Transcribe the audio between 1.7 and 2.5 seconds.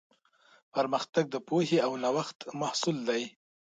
او نوښت